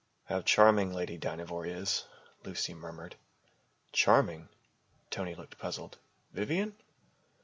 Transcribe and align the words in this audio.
"How 0.25 0.41
charming 0.41 0.91
Lady 0.91 1.15
Dynevor 1.19 1.67
is," 1.67 2.05
Lucy 2.43 2.73
murmured. 2.73 3.17
"Charming?" 3.91 4.49
Tony 5.11 5.35
looked 5.35 5.59
puzzled. 5.59 5.99
"Vivian?" 6.33 6.75